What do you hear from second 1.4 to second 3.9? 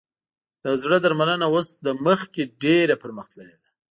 اوس له مخکې ډېره پرمختللې ده.